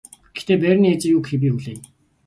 [0.35, 1.79] Гэхдээ байрны эзэн юу гэхийг би хүлээе.